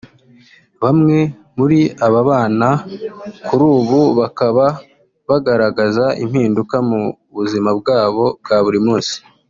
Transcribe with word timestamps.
Bamwe 0.83 1.17
muri 1.57 1.79
aba 2.05 2.21
bana 2.29 2.69
kuri 3.45 3.65
ubu 3.77 3.99
bakaba 4.19 4.65
bagaragaza 5.29 6.05
impinduka 6.23 6.75
mu 6.89 7.01
buzima 7.37 7.69
bwabo 7.79 8.25
bwa 8.43 8.59
buri 8.65 8.79
munsi 8.87 9.15